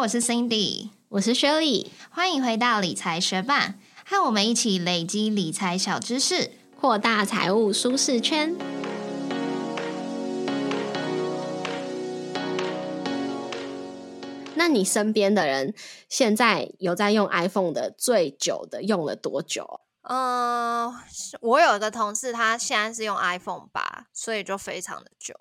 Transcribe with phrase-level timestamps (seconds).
[0.00, 3.74] 我是 Cindy，我是 Shirley，欢迎回到理财学霸，
[4.06, 8.56] 和我们一起累积理财小知识，扩大财务舒适圈。
[14.54, 15.74] 那你身边的人
[16.08, 19.82] 现在有在用 iPhone 的最久的用了多久？
[20.04, 20.90] 嗯，
[21.42, 25.34] 我有一个同事，他现在是用 iPhone 八，所以就非常的久。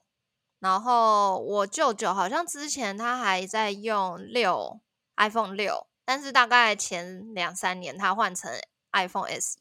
[0.59, 4.79] 然后我舅舅好像之前他还在用六
[5.15, 8.51] iPhone 六，但是大概前两三年他换成
[8.91, 9.57] iPhone SE，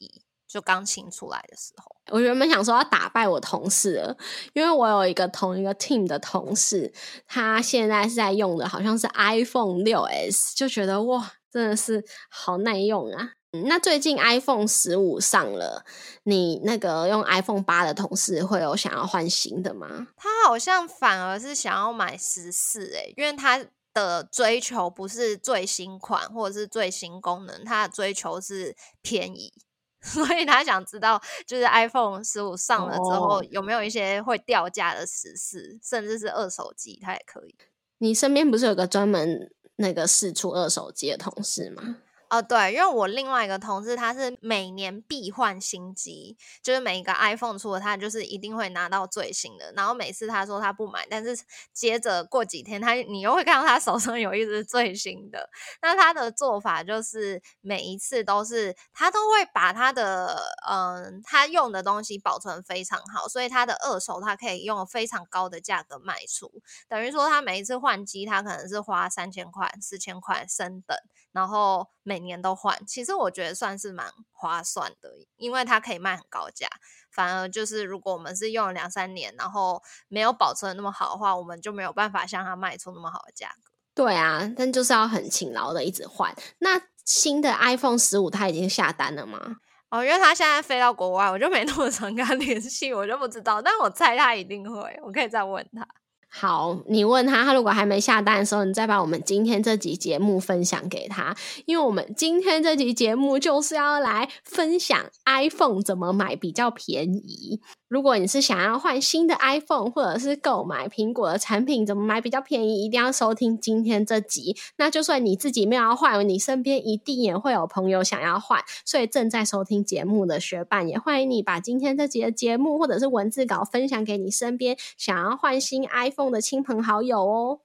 [0.47, 1.97] 就刚新出来的时候。
[2.11, 4.17] 我原本想说要打败我同事，
[4.55, 6.93] 因为我有一个同一个 team 的同事，
[7.27, 13.35] 他现在是在用的好像是 iPhone 六 S，就觉得哇，真的是好耐用啊。
[13.51, 15.85] 那最近 iPhone 十五上了，
[16.25, 20.09] 你那个用 iPhone 八的同事会有想要换新的吗？
[20.17, 29.51] 他好像反而是想要买十四诶，因为他的追求不是最新款或者是最新功能，他的追求是便宜，
[30.05, 37.55] 所以他想知道就是 iPhone 十五上了之后有没有一些会掉价的十四，甚至是二手机，他也可以。
[37.97, 41.97] 你身边不是有个专门那个试出二手机的同事吗？
[42.31, 49.73] 哦，对，因为我另外一个同事，他是每年必换新机，就是每一个 iPhone 出了，他就是一定会拿到最新的。
[49.75, 55.49] 然后每次他说他不买，但是接着过几天，他你又会看到他手上有一只最新的。
[55.81, 66.53] 那他的做法就是每一次都是他都会把他的嗯他用的东西保存非常好，所以他的二手他可以用非常高的价格卖出。
[66.89, 70.95] 等于说他每一次换机，他可能是花三千块、四千块升等，
[71.39, 76.67] 然后每每年都换，其实我觉得算是蛮划算的，因为它可以卖很高价。
[77.13, 83.71] 反而就是如果我们是用了两三年，然后没有保存那么好的话，我们就没有办法向它卖出那么好的价格。
[83.95, 86.35] 对啊，但就是要很勤劳的一直换。
[86.59, 89.59] 那新的 iPhone 十五它已经下单了吗？
[89.91, 93.63] 哦，因为他现在飞到国外，我就没那么常跟他联系，我就不知道。
[93.63, 95.87] 但我猜他一定会，我可以再问他。
[96.31, 101.35] 好，你问他，他如果还没下单的时候，你再把我们今天这集节目分享给他，
[101.65, 107.61] 因为我们今天这集节目就是要来分享 iPhone 怎么买比较便宜。
[107.89, 112.85] 如果你是想要换新的 iPhone，或者是购买苹果的产品，怎么买比较便宜？
[112.85, 114.55] 一定要收听今天这集。
[114.77, 118.63] 那就算你自己没有要换，你身边一定也会有朋友想要换。
[118.85, 127.61] 所以正在收听节目的学伴，也欢迎你把今天这集的节目或者是文字稿分享给你身边想要换新 iPhone 的亲朋好友哦。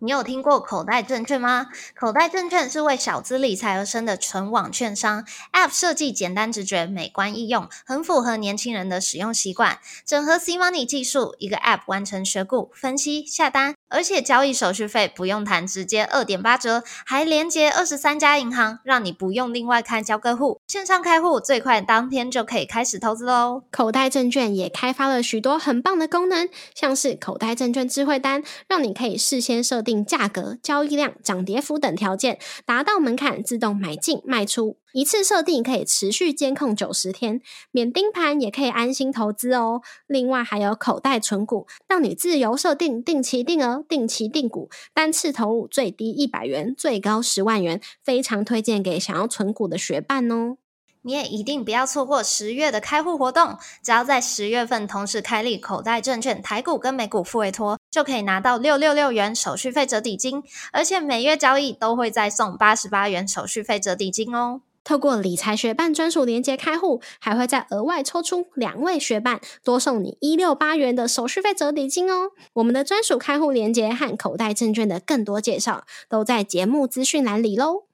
[0.00, 1.68] 你有听过口袋证券吗？
[1.98, 9.78] 口袋证券是为小资理财而生的纯网券商，App 设计简单直觉、美观易用，很符合年轻人的使用习惯。
[10.04, 13.74] 整合 C Money 技术，一个 App 完成学股、分析、下单。
[13.94, 23.62] 而且交易手续费不用谈，直接二点八折，还连接二十三家银行，让你不用另外开交割户，线上开户最快当天就可以开始投资喽。
[23.70, 34.78] 口袋证券也开发了许多很棒的功能，像是口袋证券智慧单，让你可以事先设定价格、交易量、涨跌幅等条件，达到门槛自动买进卖出。
[34.94, 37.40] 一次设定可以持续监控九十天，
[37.72, 39.82] 免盯盘也可以安心投资哦。
[40.06, 50.58] 另外还有口袋存股，让你自由设定定期定额、定期定股，单次投入最低一百元，最高十万元，非常推荐给想要存股的学伴哦。
[51.02, 64.60] 你也一定不要错过十月的开户活动，只要在十月份同时开立口袋证券台股跟美股付委托，就可以拿到六六六元手续费折抵金，而且每月交易都会再送八十八元手续费折抵金哦。
[64.84, 72.32] 透过理财学办专属连接开户，还会再额外抽出两位学伴，多送你一六八元的手续费折抵金哦。
[72.52, 77.86] 我们的专属开户连接和口袋证券的更多介绍，都在节目资讯栏里喽。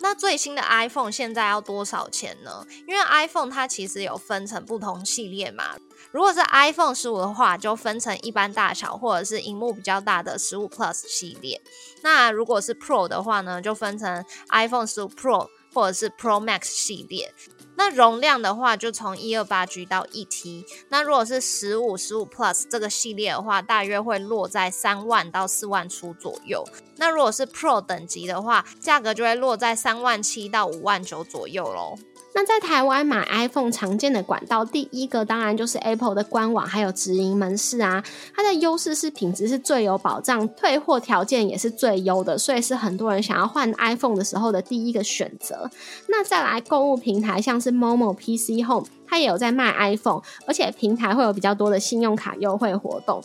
[0.00, 2.66] 那最新的 iPhone 现在要多少钱呢？
[2.86, 5.76] 因为 iPhone 它其实有分成不同系列嘛。
[6.10, 11.60] 如果是 iPhone 十五的话，就分成一般大小或者是荧幕比较大的十五 Plus 系列。
[12.02, 17.32] 那如果是 Pro 的话呢，就分成 iPhone 十五 Pro 或者是 Pro Max 系列。
[17.74, 20.66] 那容量的话，就从一二八 G 到一 T。
[20.90, 26.62] 那如果是十五、十五 Plus 这个系列的话，大约会落在三万到四万出左右。
[26.96, 31.96] 那如果是 Pro 等级的话，价格就会落在三万七到五万九左右喽。
[32.34, 38.02] 那在台湾买 iPhone 常见的管道，第一个当然就是 Apple 的官网，还有直营门市啊。
[38.34, 45.70] 它的优势是品质是最有保障，退货条件也是最优的，所以是很多人想要换 iPhone 的时候的第一个选择。
[46.08, 53.22] 那再来购物平台，像是 Momo PC Home，它也有在卖 iPhone，而且平台会有比较多的信用卡优惠活动。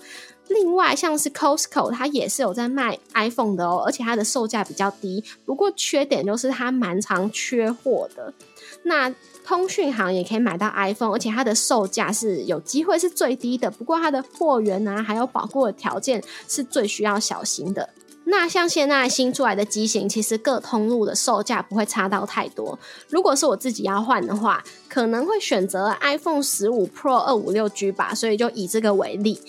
[0.49, 5.23] 另外，像是 Costco，它也是有在卖 iPhone 的哦，而且它的售价比较低。
[5.45, 8.33] 不过缺点就是它蛮常缺货的。
[8.87, 9.13] 那
[9.45, 13.69] 通讯行也可以买到 iPhone，而且它的售价是有机会是最低的。
[13.69, 17.89] 不过它的货源啊，还有保护的条件是最需要小心的。
[18.29, 22.77] 那像现在新出来的机型，其实各通路的售价不会差到太多。
[23.09, 28.13] 如果是我自己要换的话，可能会选择 iPhone 十五 Pro 二五六 G 吧。
[28.13, 29.39] 所以就以这个为例。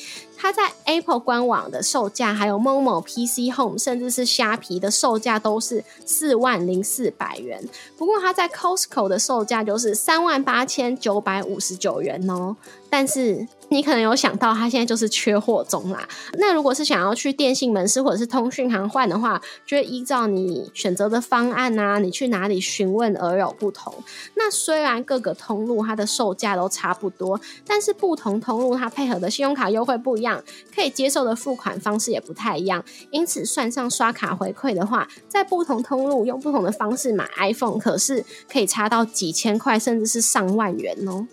[0.41, 7.69] 它在 Apple 官网的售价，还有 Momo PC Home，甚至是虾皮的售价都是四万零四百元。
[7.97, 12.57] 不过它在 Costco 的售价就是三万八千九百五十九元哦。
[12.91, 16.09] 但是你可能有想到，它现在就是缺货中啦。
[16.39, 23.93] 那如果是想要去电信门市或者是通讯行换的话，就会依照你选择的方案啊，你去哪里询问而有不同。
[24.37, 30.28] 那虽然各个通路它的售价都差不多，但是不同通路它配合的信用卡优惠不一样，
[30.75, 32.85] 可以接受的付款方式也不太一样。
[33.11, 41.27] 因此，算上刷卡回馈的话，在不同通路用不同的方式买 iPhone，可是可以差到几千块，甚至是上万元哦。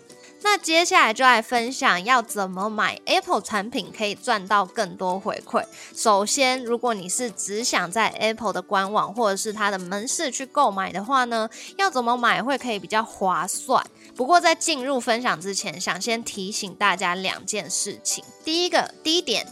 [0.48, 5.64] 那接下来就来分享要怎么买 Apple 产品可以赚到更多回馈。
[5.92, 13.84] 首先，如果你是只想在 Apple 的官网或者是它的门市去购买的话呢，要怎么买会可以比较划算？
[14.14, 18.24] 不过在进入分享之前，想先提醒大家两件事情。
[18.44, 19.44] 第一个，第一点。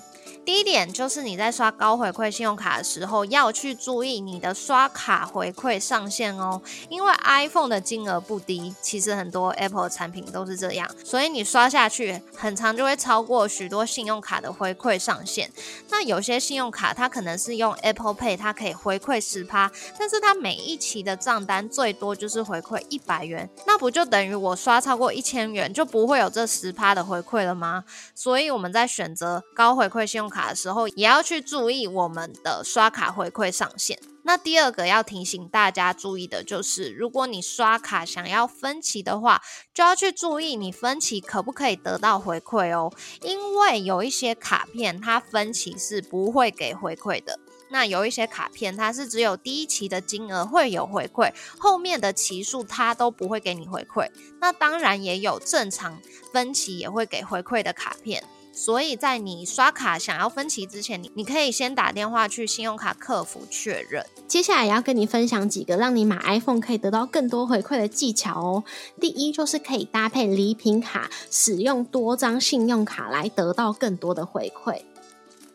[0.45, 6.61] 第一点就是你在刷高回馈信用卡的时候，要去注意你的刷卡回馈上限哦。
[6.91, 15.51] 因为 iPhone 的金额不低，其实很多 Apple 产品都是这样，所以你刷下去，很长就会超过许多信用卡的回馈上限。
[15.89, 27.85] 那有些信用卡它可能是用 Apple Pay，它可以回馈十趴，但是它每一期的账单最多就是回馈一百元，那不就等于我刷超过一千元就不会有这十趴的回馈了吗？
[28.15, 30.45] 所以我们在选择高回馈信用卡卡。
[30.45, 33.99] 的时候也要去注意我们的刷卡回馈上限。
[34.25, 39.43] 那第二个要提醒大家注意的就是，如果你刷卡想要分期的话，
[39.73, 42.93] 就要去注意你分期可不可以得到回馈哦。
[43.23, 47.39] 因为有一些卡片它分期是不会给回馈的，
[47.71, 54.09] 那有一些卡片它是只有第一期的金额会有回馈，后面的期数它都不会给你回馈。
[54.41, 56.01] 那当然也有正常
[56.33, 58.25] 分期也会给回馈的卡片。
[58.55, 64.07] 所以在你刷卡想要分期之前，你你可以先打电话去信用卡客服确认。
[64.29, 68.65] 接下来要跟你分享几个让你买 iPhone 可以得到更多回馈的技巧哦。
[69.01, 74.81] 第一就是可以搭配礼品卡，使用多张信用卡来得到更多的回馈。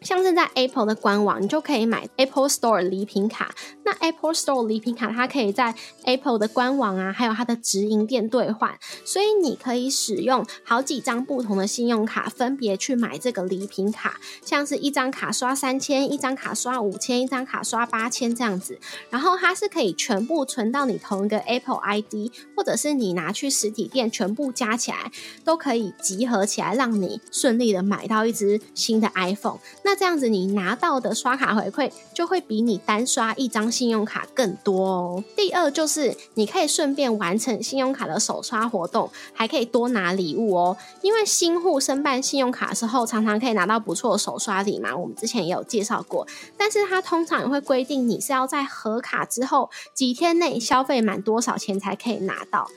[0.01, 3.53] 像是在 Apple 的官网，你就可以买 Apple Store 礼品卡。
[3.83, 8.77] 那 Apple Store 礼品卡，它可以在 Apple 的官网啊，还有它的直营店兑换。
[9.03, 14.19] 所以你可以使用好几张不同的信用卡，分别去买这个礼品卡。
[14.45, 18.79] 像是一张卡刷三千，一张卡刷五千，一张卡刷八千这样子。
[19.09, 25.11] 然后它是可以全部存到你同一个 Apple ID，或者是你拿去实体店全部加起来，
[25.43, 29.59] 都可以集合起来，让你顺利的买到一只新的 iPhone。
[29.83, 35.23] 那那这样子，你拿到的刷卡回馈就会比你单刷一张信用卡更多哦。
[35.35, 40.77] 第二就是你可以顺便完成信用卡的首刷活动，还可以多拿礼物哦。
[41.01, 44.95] 因为新户申办信用卡的时候，常常可以拿到不错的首刷礼嘛。
[44.95, 52.69] 我们之前也有介绍过，但是它通常也会规定你是要在核卡之后几天内消费满多少钱才可以拿到。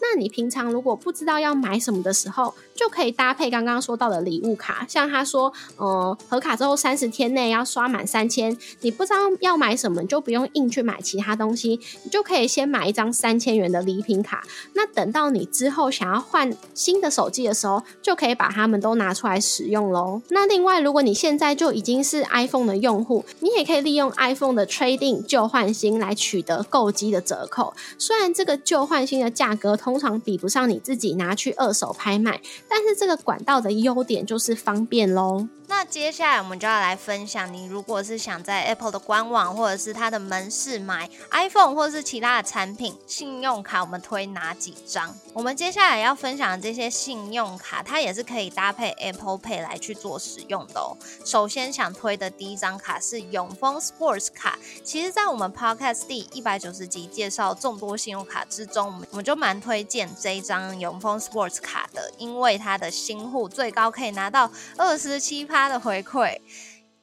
[0.00, 14.44] 那你平常如果不知道要买什么的时候，就可以搭配刚刚说到的礼物卡，像他说，呃，合卡之后三十天内要刷满三千，你不知道要买什么，就不用硬去买其他东西，你就可以先买一张三千元的礼品卡。
[14.74, 20.20] 那等到你之后想要换新的手机的时候，就可以把它们都拿出来使用喽。
[20.28, 27.74] 那另外，如果你现在就已经是 iPhone 的用户，你也可以利用 iPhone 的 Trading 旧换新来取得购机的折扣。
[27.98, 32.40] 虽然这个旧换新的价格通常比不上你自己拿去二手拍卖。
[32.68, 35.46] 但是这个管道的优点就是方便喽。
[35.88, 45.16] 接下来我们就要来分享，你如果是想在 Apple 的官网或者是它的门市买 iPhone 或是其他的产品，信用卡我们推哪几张？
[45.32, 50.96] 我们接下来要分享的这些信用卡，它也是可以搭配 Apple Pay 来去做使用的哦。
[51.24, 66.40] 首先想推的第一张卡是永丰 Sports 卡，其实在我们 Podcast 第一百九十集介绍众多信用卡之中，我们我们就蛮推荐这一张永丰 Sports 卡的，因为它的新户最高可以拿到二十七趴的回馈。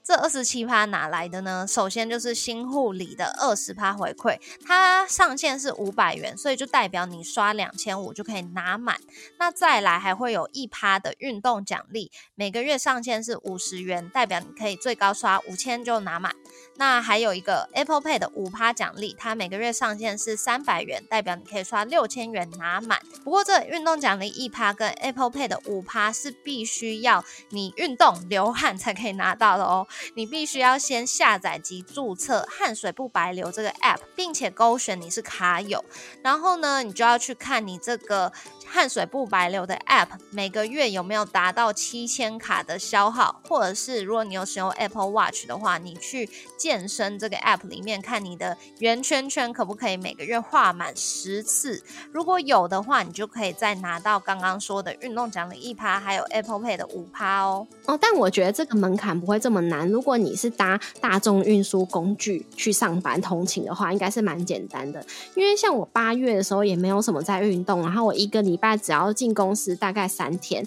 [0.05, 1.65] 这二十七趴哪来的呢？
[1.65, 8.97] 首先就是新护理的二十趴回馈，它上限是五百元，所以就代表你刷两千五就可以拿满。
[9.39, 16.35] 那再来还会有一趴的运动奖励，每个月上限是五十元，代表你可以最高刷五千就拿满。
[16.75, 22.99] 那还有一个 Apple Pay 的五趴奖励，它每个月上限是三百元，代表你可以刷六千元拿满。
[23.23, 29.87] 不过这运动奖励一趴跟 Apple Pay 的五趴是必须要你运动流汗才可以拿到的哦。
[30.15, 35.83] 你必须要先下载及注册汗水不白流这个 app，并且勾选你是卡友，
[36.21, 38.31] 然后呢，你就要去看你这个
[38.65, 57.67] 汗水不白流的 app 每个月有没有达到七千卡的消耗，或者是如果你有使用 Apple Watch 的话，你去健身这个 app 里面看你的圆圈圈可不可以每个月画满十次，如果有的话，你就可以再拿到刚刚说的运动奖励一趴，还有 Apple Pay 的五趴哦。
[57.85, 65.05] 哦，但我觉得这个门槛不会这么难，如果你是搭大众运输工具去上班通勤的话，应该是蛮简单的。
[65.35, 70.65] 因为像我八月的时候也没有什么在运动，然后我一个礼礼拜只要进公司大概三天，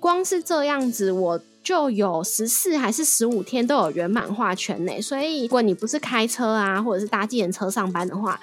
[0.00, 5.00] 光是这样子我就有十四还是十五天都有圆满化圈呢。
[5.00, 8.38] 所以如果你不是开车啊，或者是搭计程车上班的话，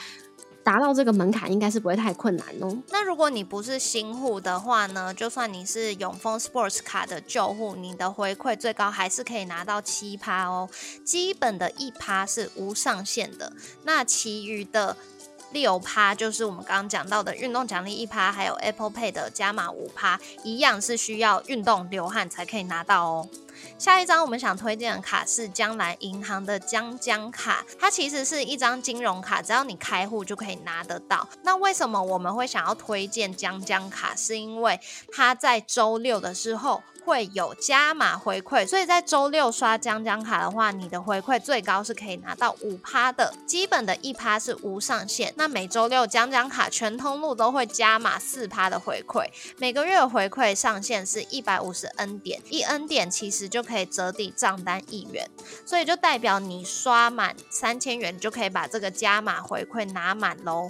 [0.64, 2.78] 达到这个门槛应该是不会太困难哦。
[2.90, 5.12] 那如果你不是新户的话呢？
[5.12, 10.70] 就算你是永丰 Sports 卡的旧户，你的回馈最高还是可以拿到七趴哦。
[11.04, 14.96] 基本的一趴是无上限的，那其余的
[15.52, 23.30] 六趴就是我们刚刚讲到的运动奖励一趴，还有 Apple Pay 的加码五趴，一样是需要运动流汗才可以拿到哦。
[23.78, 31.28] 下一张我们想推荐的卡是江南银行的江江卡，它其实是一张金融卡，只要你开户就可以拿得到。
[31.44, 34.16] 那为什么我们会想要推荐江江卡？
[34.16, 34.80] 是因为
[35.12, 36.82] 它在周六的时候。
[37.04, 45.34] 会有加码回馈，所以在周六刷江江卡的话，你的回馈最高是可以拿到五趴的，基本的一趴是无上限。
[45.36, 49.26] 那每周六江江卡全通路都会加码四趴的回馈，
[49.58, 55.30] 每个月回馈上限是一百五十 N 点，一 N 点其实就可以折抵账单一元，
[55.66, 60.70] 所以就代表你刷满三千元就可以把这个加码回馈拿满喽。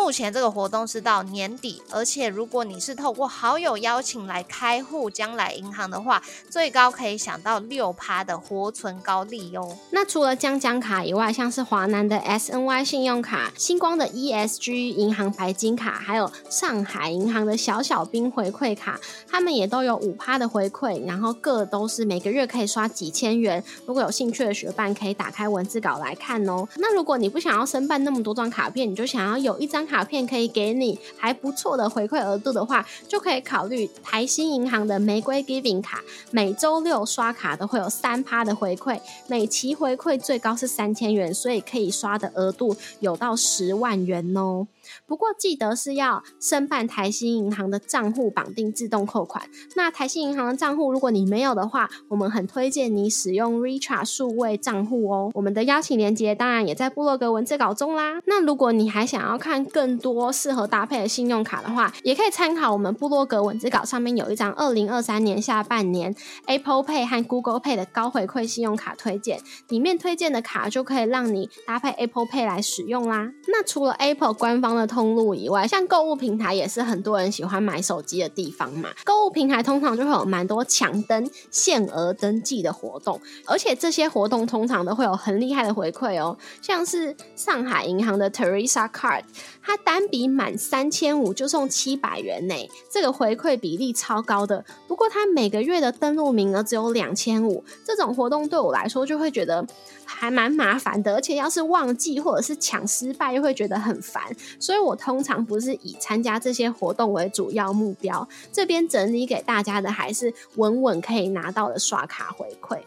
[0.00, 9.76] 目前这个活动是到年底，而且如果你是透过好友邀请来开户将来银行的话，最高可以享到六趴的活存高利哟。
[9.90, 23.62] 那除了江江卡以外，像是华南的 SNY 信用卡、星光的 ESG 银行白金卡，还有上海银行的小小兵回馈卡，他们也都有五趴的回馈，然后各都是每个月可以刷几千元。
[23.84, 26.66] 如果有兴趣的学伴，可以打开文字稿来看哦。
[26.76, 29.87] 那如果你不想要申办那么多张卡片，你就想要有一张。
[29.88, 44.66] 卡片可以给你还不错的回馈额度的话，就可以考虑台新银行的玫瑰 Giving 卡，每周六刷卡都会有三趴的回馈，每期回馈最高是三千元，所以可以刷的额度有到十万元哦。
[45.06, 49.48] 不过记得是要申办台新银行的账户绑定自动扣款。
[49.76, 55.30] 那台新银行的账户如果你没有的话，我们很推荐你使用 Richard 数位账户哦。
[55.34, 58.20] 我们的邀请链接当然也在部落格文字稿中啦。
[58.26, 66.14] 那如果你还想要看更多适合搭配的信用卡的话，也可以参考我们部落格文字稿上面有一张二零二三年下半年
[66.46, 73.32] Apple Pay 和 Google Pay 的高回馈信用卡推荐，里面推荐的卡就可以让你搭配 Apple Pay 来使用啦。
[73.48, 78.90] 那除了 Apple 官方的通路以外，像购物平台也是很多人喜欢买手机的地方嘛。
[79.04, 86.36] 购物平台通常就会有蛮多抢登、限额登记的活动，而且这些活动通常都会有很厉害的回馈哦。
[86.62, 89.24] 像是上海银行的 Teresa Card，
[89.62, 92.54] 它单笔满三千五就送七百元呢，
[92.90, 94.64] 这个回馈比例超高的。
[94.86, 99.66] 不过它每个月的登录名额只有两千五，这种活动对我来说就会觉得
[100.04, 104.22] 还蛮麻烦的，而且要是忘记或者是抢失败，又会觉得很烦。
[104.68, 112.78] 所以我通常不是以参加这些活动为主要目标，这边整理给大家的还是稳稳可以拿到的刷卡回馈。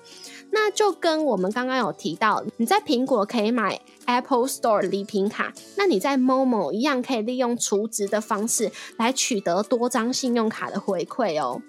[0.52, 11.64] 那就跟我们刚刚有提到，你在苹果可以买 Apple Store 礼品卡，那你在 Momo 一样可以利用储值的方式来取得多张信用卡的回馈哦。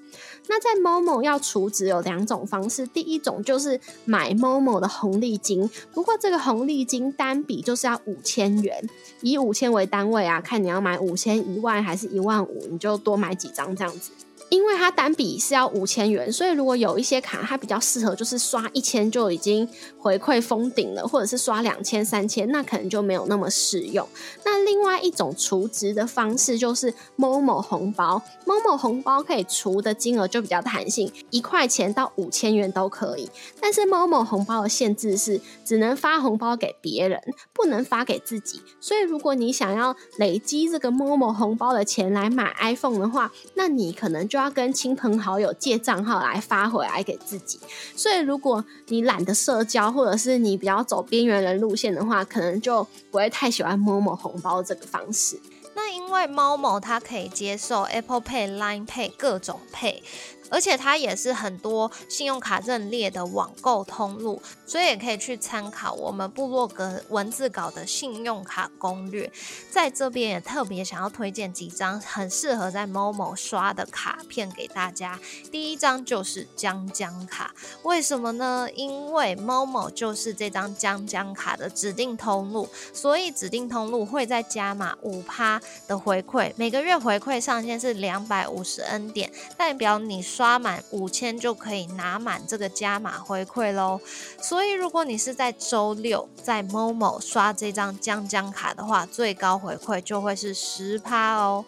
[0.48, 8.88] 那在 Momo 要储值有两种方式，第一种就是买 Momo 的红利金，不过这个红利金单笔就是要五千元，
[9.20, 14.10] 以五千为单位啊，看你要买五千、一万还是一万五，你就多买几张这样子。
[14.52, 19.66] 因为它单笔是要五千元，所以如果有一些卡它比较适合，就是刷一千就已经
[19.98, 24.06] 回馈封顶了，或者是刷两千、三千，那可能就没有那么适用。
[24.44, 33.30] 那另外一种储值的方式就是某某红包，某某红包可以除的金额就比较弹性，一块钱到五千元都可以。
[33.58, 37.18] 但是某某红包的限制是只能发红包给别人，
[37.54, 38.60] 不能发给自己。
[38.82, 47.60] 所以如果你想要累积这个某某红包的钱来买 iPhone 的话，那你可能就要跟亲朋好友借账号来发回来给自己，
[47.94, 55.40] 所以如果你懒得社交，或者是你比较走边缘人路线的话，可能就不会太喜欢摸摸红包这个方式。
[55.74, 60.02] 那因为猫某它可以接受 Apple Pay、Line Pay 各种 Pay。
[60.52, 69.32] 而且它也是很多信用卡认列的网购通路，所以也可以去参考我们部落格文字稿的信用卡攻略。
[69.70, 75.18] 在这边也特别想要推荐几张很适合在 Momo 刷的卡片给大家。
[75.50, 77.54] 第一张就是江江卡，
[77.84, 78.68] 为什么呢？
[78.74, 90.41] 因为 Momo 就是这张江江卡的指定通路，所以指定通路会在加码五趴的回馈，每个月回馈上限是两百五十 N 点，代表你刷。
[90.42, 94.00] 刷满五千就可以拿满这个加码回馈喽，
[94.40, 101.64] 所以如果你是在周六在 Momo 刷这张将将卡的话，最高回馈就会是十趴哦。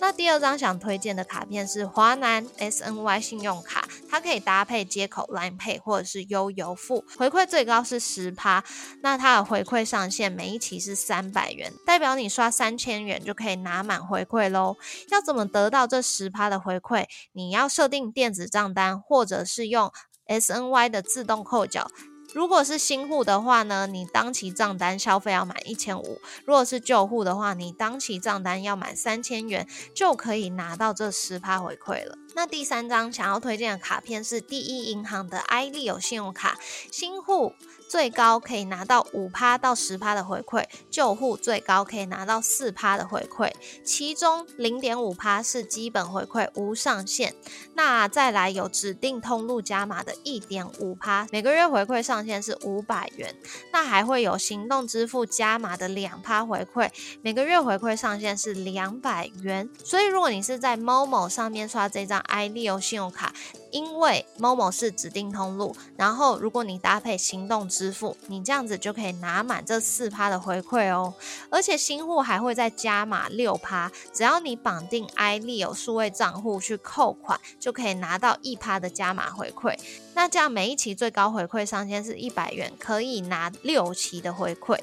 [0.00, 8.64] 那第二张想推荐的卡片是华南 SNY 信用卡，它可以搭配接口 Line Pay 或者是悠游付，回馈最高是十趴。
[9.02, 14.76] 那它的回馈上限每一期是三百元，代表你刷三千元就可以拿满回馈喽。
[15.10, 17.04] 要怎么得到这十趴的回馈？
[17.32, 19.92] 你要设定电子账单，或者是用
[20.26, 21.90] SNY 的自动扣缴。
[22.34, 32.16] 如果是新户的话呢，你当期账单消费要满一千五；如果是旧户的话，你当期账单要满三千元，就可以拿到这十趴回馈了。
[32.34, 36.58] 那第三张想要推荐的卡片是第一银行的 i 利有信用卡，
[36.92, 37.54] 新户。
[37.88, 43.50] 最高可以拿到五趴到十趴的回馈，旧户最高可以拿到四趴的回馈，
[43.82, 47.34] 其中零点五趴是基本回馈，无上限。
[47.74, 53.34] 那再来有指定通路加码的一点五趴，每个月回馈上限是五百元。
[53.72, 56.90] 那还会有行动支付加码的两趴回馈，
[57.22, 59.68] 每个月回馈上限是两百元。
[59.82, 63.32] 所以如果你是在 Momo 上面刷这张 i 利欧信用卡。
[63.70, 71.14] 因为 Momo 是指定通路，然后如果你搭配行动支支付，你这样子就可以拿满这四趴的回馈哦。
[71.48, 79.78] 而且新户还会再加码六趴，只要你绑定 i 利有数位账户去扣款，就可以拿到一趴的加码回馈。
[80.14, 84.76] 那这样每一期最高回馈上限是一百元，可以拿六期的回馈。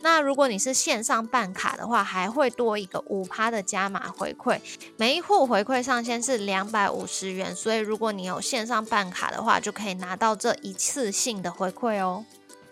[0.00, 4.58] 那如果你是线上办卡的话，还会多一个五趴的加码回馈。
[4.96, 12.24] 每一户回馈上限是两百五十元，所以如果你有线上办卡的话，就可以拿到这一次性的回馈哦。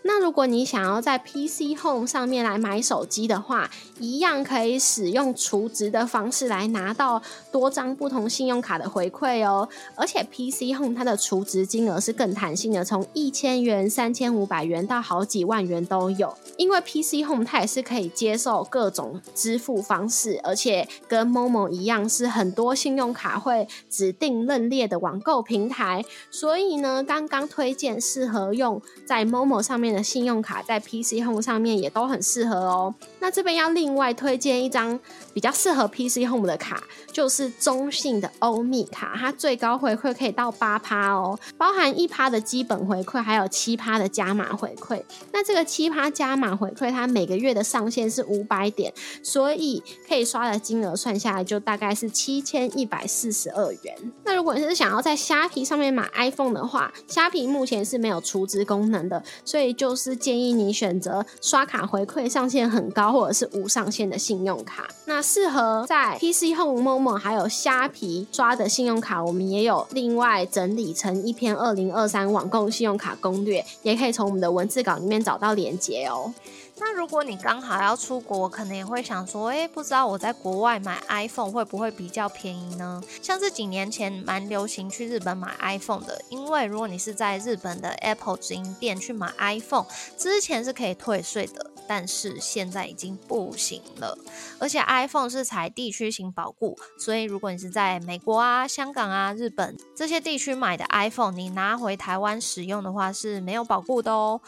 [0.06, 9.68] 那如果你想要在 PC Home 上面来买手机的话，一样可以使用储值的方式来拿到多张不同信用卡的回馈哦。
[9.96, 16.32] 而且 PC Home 它的储值金额是更弹性的，从一千元、三千五百元到好几万元都有。
[16.56, 29.95] 因为 PC Home 它也是可以接受各种支付方式，而且跟 Momo 一样是很多信用卡会指定认列的网购平台，所以呢，刚刚推荐适合用在 Momo 上面。
[29.96, 32.94] 的信用卡在 PC Home 上面也都很适合哦。
[33.20, 35.00] 那这边要另外推荐一张
[35.32, 45.02] 比较适合 PC Home 的卡，就是中信的欧米卡，它最高回馈可以到八趴哦，包含一趴的基本回馈，还有七趴的加码回馈。
[45.32, 54.12] 那这个七趴加码回馈，它每个月的上限是五百点，所以可以刷的金额算下来就大概是七千一百四十二元。
[54.24, 59.85] 那如果你是想要在虾皮上面买 iPhone 的话，虾皮目前是没有储值功能的，所以就。
[59.88, 64.88] 就是建议你选择刷卡回馈上限很高或者是无上限的信用卡。
[65.04, 76.34] 那适合在 PC Home、Momo 还有虾皮刷的信用卡，我们也有另外整理成一篇二零二三网购信用卡攻略，也可以从我们的文字稿里面找到链接哦。
[76.78, 83.02] 那如果你刚好要出国，可能也会想说，哎，不知道我在国外买 iPhone 会不会比较便宜呢？
[83.22, 89.86] 像是几年前蛮流行去日本买 iPhone 的，因为如果你是在日本的 Apple 直营店去买 iPhone，
[90.18, 94.18] 之前是可以退税的，但是现在已经不行了。
[94.58, 104.42] 而且 iPhone 是采地区型保固，所以如果你是在美国啊、香港啊、日本这些地区买的 iPhone，你拿回台湾使用的话是没有保固的哦。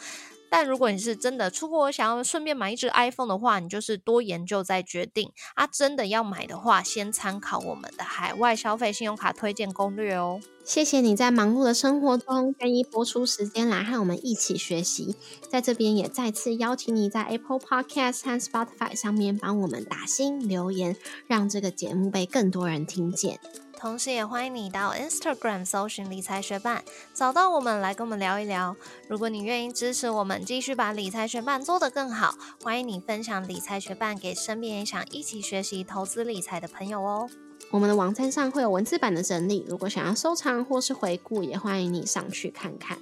[0.49, 5.67] 但如果你是真的出国想要顺便买一只 iPhone 的话，你就是多研究再决定啊。
[5.67, 10.41] 真的要买的话，先参考我们的海外消费信用卡推荐攻略哦。
[10.65, 15.15] 谢谢你在忙碌的生活中愿意播出时间来和我们一起学习，
[15.49, 20.95] 在这边也再次邀请你在 Apple Podcast 和 Spotify 上面帮我们打新留言，
[21.27, 23.39] 让这个节目被更多人听见。
[23.79, 28.75] 同时，也欢迎你到 Instagram 搜寻理财学伴，找到我们来跟我们聊一聊。
[29.07, 37.29] 如果你愿意支持我们，继续把理财学伴做得更好，欢迎你分享理财学伴给身边也想一起学习投资理财的朋友哦。
[37.71, 42.97] 我们的网站上会有文字版的整理，如果想要收藏或是回顾，也欢迎你上去看看。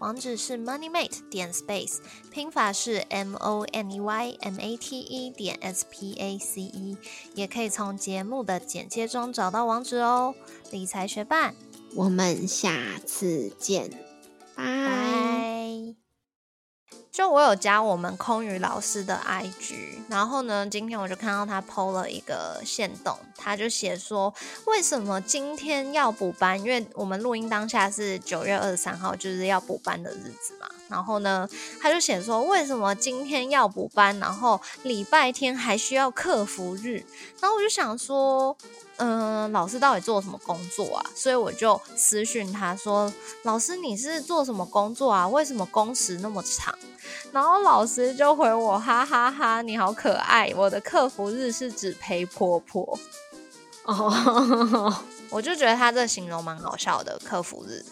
[0.00, 1.98] 网址是 moneymate 点 space，
[2.30, 6.96] 拼法是 m o n e y m a t e 点 s p a c e，
[7.34, 10.34] 也可以从节目的简介中找到网址哦。
[10.70, 11.54] 理财学伴，
[11.94, 12.72] 我们下
[13.06, 13.90] 次见，
[14.56, 14.99] 拜。
[17.20, 19.74] 就我有加我们空余老师的 IG，
[20.08, 24.32] 然后呢，今天我就看到他 PO 了一个线动，他就写说
[24.64, 26.58] 为什么今天要补班？
[26.58, 30.66] 因为我们录音当下是九月二十三号，就是要补班的日子嘛。
[30.88, 31.46] 然后呢，
[31.78, 34.18] 他就写说为什么今天要补班？
[34.18, 37.04] 然后礼拜天还需要客服日。
[37.38, 38.56] 然后我就想说。
[39.02, 41.04] 嗯，老师到底做什么工作啊？
[41.14, 43.10] 所以我就私讯他说
[43.44, 45.26] ：“老师，你是做什么工作啊？
[45.26, 46.78] 为什么工时那么长？”
[47.32, 50.52] 然后老师就回我：“哈哈哈，你好可爱！
[50.54, 52.98] 我的客服日是指陪婆婆。
[53.84, 54.94] ”哦，
[55.30, 57.18] 我就觉得他这形容蛮好笑的。
[57.24, 57.82] 客服日，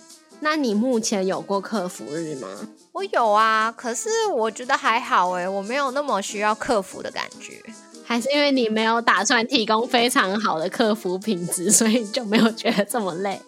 [0.41, 2.47] 那你目前有过客服日吗？
[2.93, 7.65] 我有啊，可是我觉得还好诶，我没有那么需要客服的感觉。
[8.09, 13.39] 还是因为你没有打算提供非常好的客服品质，所以就没有觉得这么累。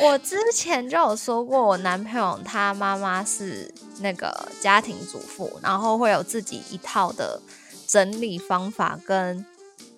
[0.00, 7.40] 我之前就有说过，我男朋友他妈妈是那个家庭主妇，然后会有自己一套的
[7.86, 9.46] 整理方法跟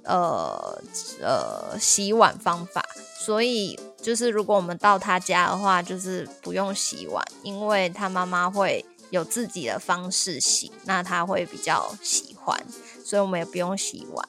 [0.05, 0.79] 呃
[1.23, 2.85] 呃洗碗方法，
[3.19, 12.63] 所以就是如果我们到他家的话，就是不用洗碗，因为他妈妈会有自己的方式洗，那他会比较喜欢。
[13.11, 14.29] 所以我们也不用洗碗，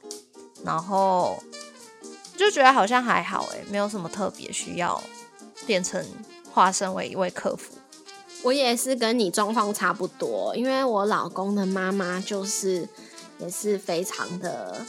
[0.66, 1.38] 然后
[2.36, 5.00] 就觉得好像还好哎，没有什么特别需要
[5.68, 6.04] 变成
[6.52, 7.76] 化身为一位客服。
[8.42, 12.90] 我也是跟你状况差不多，因为我老公的妈妈就是
[13.38, 14.84] 也是非常的，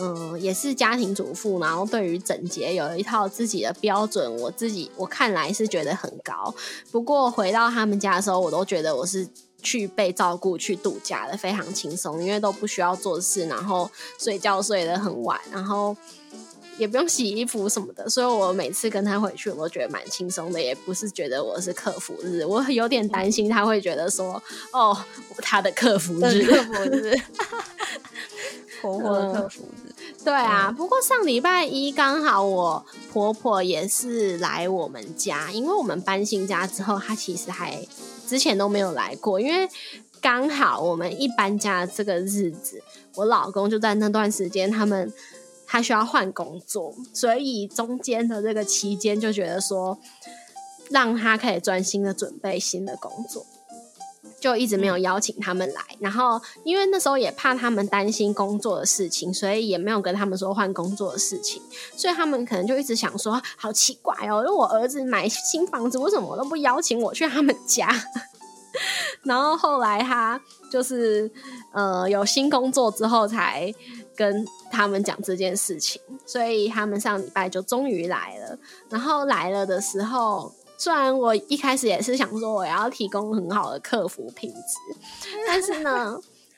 [0.00, 4.34] 嗯，也是家庭主妇，然后对于整洁有一套自己的标准。
[4.38, 6.54] 我自己我看来是觉得很高，
[6.90, 9.28] 不过回到他们家的时候，我都觉得我是。
[9.62, 15.96] 去被照顾、去度假的非常轻松，因为都不需要做事，然后睡觉睡得很晚，然后
[16.78, 24.40] 也不用洗衣服什么的，所以我每次跟他回去，我都觉得蛮轻松的，也不是觉得我是客服日，我有点担心他会觉得说，
[24.72, 24.96] 哦，
[25.42, 27.20] 他的客服日，客 服日，
[28.80, 29.92] 婆婆的客服日，
[30.24, 30.70] 对啊。
[30.70, 37.84] 不过上礼拜一刚好我婆婆也是来我们家，因为我们搬新家之后，她其实还。
[38.28, 39.66] 之前都没有来过，因为
[40.20, 42.82] 刚好我们一搬家这个日子，
[43.14, 45.10] 我老公就在那段时间，他们
[45.66, 49.98] 他需要换工作，所以中间的这个期间就觉得说，
[50.90, 53.46] 让他可以专心的准备新的工作，
[54.40, 55.80] 就一直没有邀请他们来。
[56.00, 61.62] 然后因为那时候也怕他们担心工作的事情，所以也没有跟他们说换工作的事情，
[61.96, 67.88] 所以他们可能就一直想说，好奇怪哦，因为我儿子买新房子，为什么都不邀请我去他们家？
[69.24, 71.28] 然后后来他就是
[71.72, 73.74] 呃有新工作之后才
[74.14, 78.56] 跟他们讲这件事情，所以他们上礼拜就终于来了。
[78.88, 84.98] 然后来了的时候，虽然我一开始也是想说我要提供很好的客服品质，
[85.46, 86.16] 但是呢，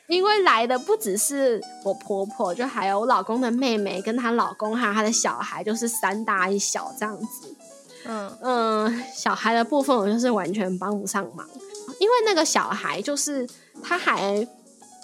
[0.09, 7.57] 因为来的不只是我婆婆，就还有我老公的妹妹跟她老公还有她的小孩，就是三大一小这样子。
[8.05, 11.49] 嗯嗯，小孩的部分我就是完全帮不上忙。
[11.99, 13.47] 因为那个小孩就是
[13.83, 14.47] 他还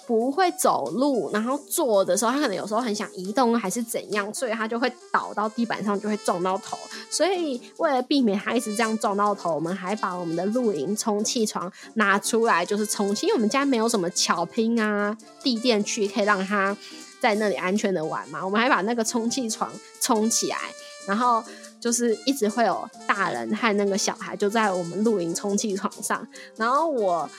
[0.07, 6.77] 不会走路，然后坐的时候他可能有时候很想移动还是怎样，所以他就会倒到地板上，就会撞到头。
[7.11, 13.27] 所以为了避免他一直这样撞到头，我们还把我们的露营充气床拿出来，就是充气。
[13.27, 16.75] 因为我们家没有什么巧拼啊、地垫去可以让他
[17.19, 20.57] 在那里安全的玩嘛，我们还把那个充气床充起来，
[21.05, 21.43] 然后。
[21.79, 27.29] 就是一直会有大人和那个小孩就在我们露营充气床上，然后我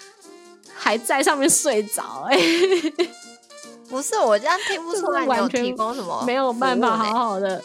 [0.79, 2.27] 还在上面睡着。
[2.31, 2.39] 哎，
[3.89, 7.63] 不是我这样听不出来你有提供什么，没有办法好好的。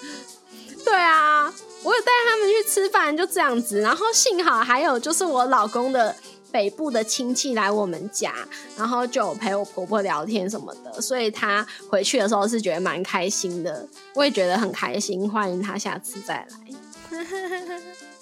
[0.84, 3.80] 对啊，我有带他们去吃饭，就这样子。
[3.80, 6.14] 然后幸好还有就是我老公的
[6.52, 8.34] 北部的亲戚来我们家，
[8.78, 16.48] 然后就陪我婆婆聊天什么的，所以她回去的时候是觉得蛮开心的，我也觉得很开心，欢迎她下次再来。